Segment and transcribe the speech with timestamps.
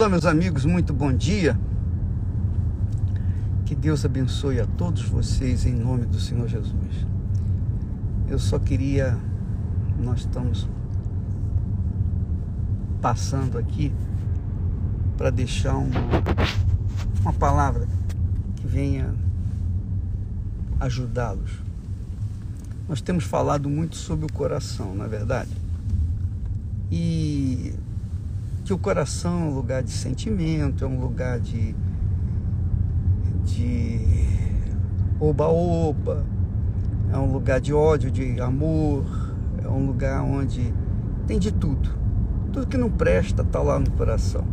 [0.00, 1.58] Olá, meus amigos, muito bom dia.
[3.66, 7.04] Que Deus abençoe a todos vocês em nome do Senhor Jesus.
[8.28, 9.18] Eu só queria,
[9.98, 10.68] nós estamos
[13.02, 13.92] passando aqui
[15.16, 16.00] para deixar uma,
[17.20, 17.88] uma palavra
[18.54, 19.12] que venha
[20.78, 21.60] ajudá-los.
[22.88, 25.50] Nós temos falado muito sobre o coração, não é verdade?
[26.88, 27.74] E
[28.68, 31.74] que o coração é um lugar de sentimento, é um lugar de
[33.42, 34.26] de
[35.18, 36.22] oba-oba,
[37.10, 39.06] é um lugar de ódio, de amor,
[39.64, 40.74] é um lugar onde
[41.26, 41.88] tem de tudo.
[42.52, 44.44] Tudo que não presta está lá no coração.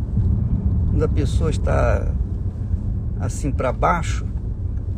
[0.88, 2.10] Quando a pessoa está
[3.20, 4.24] assim para baixo,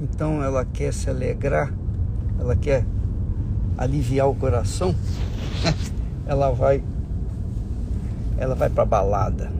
[0.01, 1.75] então ela quer se alegrar,
[2.39, 2.87] ela quer
[3.77, 4.95] aliviar o coração,
[6.25, 6.85] ela vai
[8.39, 9.51] ela vai para balada,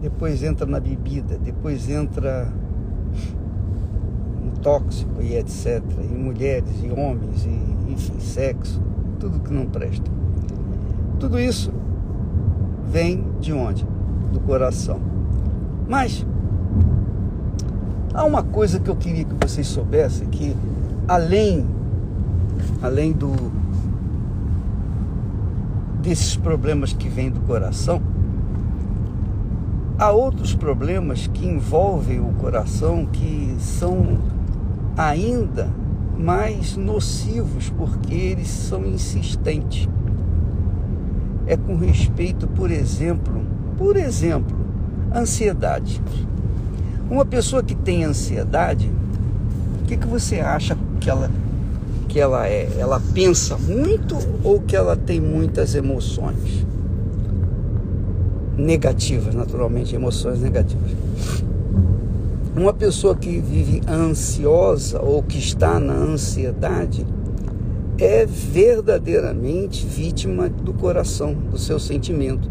[0.00, 2.48] depois entra na bebida, depois entra
[4.42, 5.82] no tóxico e etc.
[6.00, 8.80] Em mulheres e homens e enfim, sexo,
[9.18, 10.10] tudo que não presta.
[11.18, 11.72] Tudo isso
[12.86, 13.86] vem de onde?
[14.32, 15.00] Do coração.
[15.88, 16.24] Mas
[18.14, 20.56] há uma coisa que eu queria que vocês soubessem que
[21.08, 21.66] além
[22.82, 23.30] além do
[26.00, 28.00] desses problemas que vêm do coração,
[29.98, 34.18] há outros problemas que envolvem o coração que são
[34.96, 35.68] ainda
[36.16, 39.88] mais nocivos porque eles são insistentes.
[41.46, 43.44] É com respeito, por exemplo,
[43.76, 44.56] por exemplo,
[45.14, 46.00] ansiedade.
[47.10, 48.90] Uma pessoa que tem ansiedade,
[49.82, 51.30] o que, que você acha que ela
[52.10, 52.68] que ela é?
[52.76, 56.66] Ela pensa muito ou que ela tem muitas emoções?
[58.56, 60.90] Negativas, naturalmente, emoções negativas.
[62.56, 67.06] Uma pessoa que vive ansiosa ou que está na ansiedade
[67.96, 72.50] é verdadeiramente vítima do coração, do seu sentimento.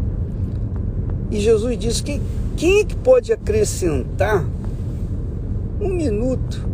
[1.30, 2.20] E Jesus disse que
[2.56, 4.44] quem é que pode acrescentar
[5.80, 6.66] um minuto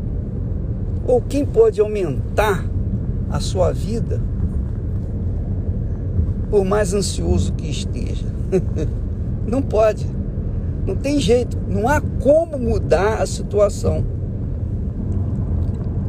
[1.04, 2.75] ou quem pode aumentar
[3.30, 4.20] a sua vida,
[6.50, 8.26] por mais ansioso que esteja.
[9.46, 10.06] não pode.
[10.86, 11.58] Não tem jeito.
[11.68, 14.04] Não há como mudar a situação.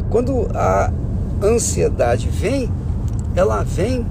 [0.10, 0.92] Quando a
[1.44, 2.70] ansiedade vem,
[3.36, 4.06] ela vem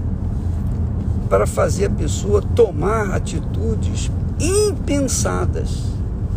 [1.30, 5.84] para fazer a pessoa tomar atitudes impensadas.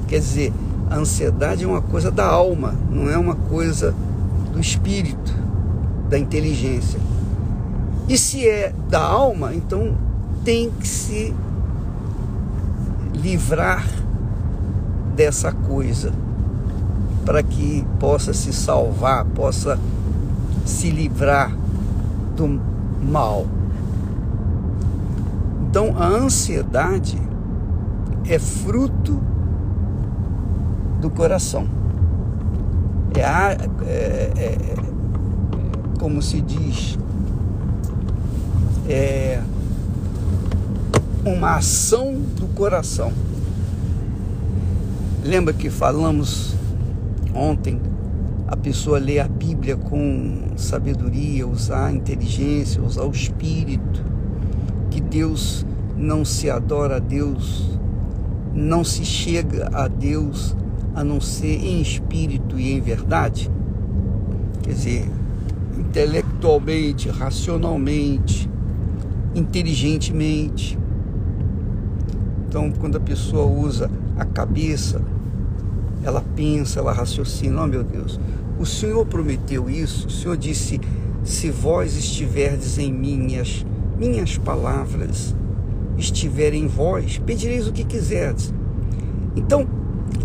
[0.07, 0.53] Quer dizer,
[0.89, 3.93] a ansiedade é uma coisa da alma, não é uma coisa
[4.51, 5.48] do espírito
[6.09, 6.99] da inteligência.
[8.07, 9.95] E se é da alma, então
[10.43, 11.33] tem que se
[13.13, 13.85] livrar
[15.15, 16.11] dessa coisa
[17.25, 19.77] para que possa se salvar, possa
[20.65, 21.55] se livrar
[22.35, 22.59] do
[23.03, 23.45] mal.
[25.69, 27.21] Então a ansiedade
[28.27, 29.21] é fruto
[30.99, 31.67] do coração.
[33.15, 34.57] É, é, é,
[35.99, 36.97] como se diz,
[38.87, 39.41] é
[41.25, 43.11] uma ação do coração.
[45.23, 46.55] Lembra que falamos
[47.35, 47.79] ontem
[48.47, 54.03] a pessoa ler a Bíblia com sabedoria, usar a inteligência, usar o espírito,
[54.89, 55.65] que Deus
[55.97, 57.77] não se adora a Deus,
[58.55, 60.55] não se chega a Deus
[60.95, 63.51] a não ser em espírito e em verdade.
[64.63, 65.19] Quer dizer,
[65.79, 68.49] intelectualmente, racionalmente,
[69.33, 70.77] inteligentemente.
[72.47, 75.01] Então, quando a pessoa usa a cabeça,
[76.03, 78.19] ela pensa, ela raciocina, oh meu Deus,
[78.59, 80.79] o Senhor prometeu isso, o Senhor disse,
[81.23, 83.65] se vós estiverdes em minhas,
[83.97, 85.35] minhas palavras
[85.97, 88.53] estiverem em vós, pedireis o que quiserdes.
[89.35, 89.67] Então,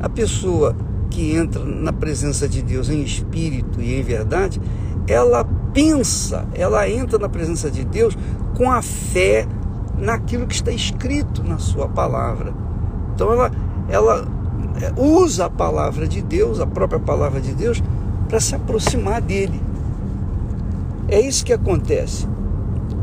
[0.01, 0.75] a pessoa
[1.11, 4.61] que entra na presença de Deus em espírito e em verdade,
[5.07, 5.45] ela
[5.75, 8.17] pensa, ela entra na presença de Deus
[8.57, 9.47] com a fé
[9.99, 12.55] naquilo que está escrito na sua palavra.
[13.15, 13.51] Então ela,
[13.89, 14.27] ela
[14.81, 17.83] é, usa a palavra de Deus, a própria palavra de Deus,
[18.29, 19.61] para se aproximar dele.
[21.09, 22.27] É isso que acontece.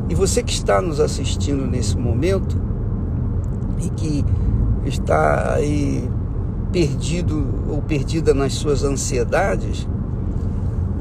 [0.09, 2.57] E você que está nos assistindo nesse momento
[3.79, 4.25] e que
[4.85, 6.09] está aí
[6.71, 9.87] perdido ou perdida nas suas ansiedades,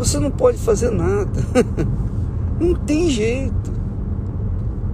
[0.00, 1.30] você não pode fazer nada.
[2.58, 3.70] não tem jeito.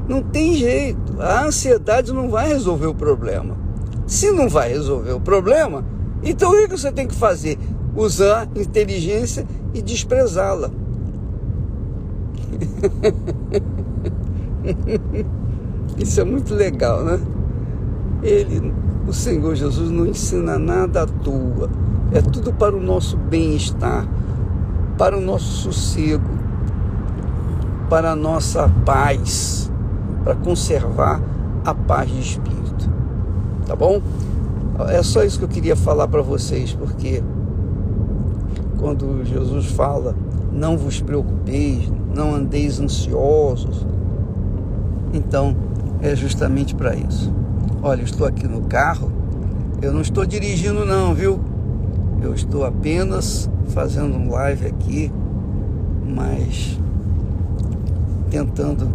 [0.08, 1.20] Não tem jeito.
[1.20, 3.56] A ansiedade não vai resolver o problema.
[4.04, 5.84] Se não vai resolver o problema,
[6.24, 7.56] então o que você tem que fazer?
[7.94, 10.72] Usar inteligência e desprezá-la.
[15.96, 17.20] Isso é muito legal, né?
[18.24, 18.74] Ele,
[19.06, 21.70] o Senhor Jesus, não ensina nada à toa.
[22.12, 24.04] É tudo para o nosso bem-estar,
[24.98, 26.30] para o nosso sossego,
[27.88, 29.70] para a nossa paz,
[30.24, 31.20] para conservar
[31.64, 32.90] a paz de espírito.
[33.66, 34.00] Tá bom?
[34.88, 37.22] É só isso que eu queria falar para vocês, porque
[38.78, 40.14] quando Jesus fala,
[40.52, 43.86] não vos preocupeis, não andeis ansiosos,
[45.12, 45.56] então
[46.00, 47.32] é justamente para isso.
[47.82, 49.10] Olha, estou aqui no carro,
[49.80, 51.40] eu não estou dirigindo não, viu?
[52.26, 55.12] Eu estou apenas fazendo um live aqui,
[56.04, 56.76] mas
[58.28, 58.90] tentando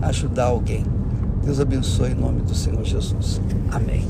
[0.00, 0.82] ajudar alguém.
[1.44, 3.38] Deus abençoe em nome do Senhor Jesus.
[3.70, 4.02] Amém.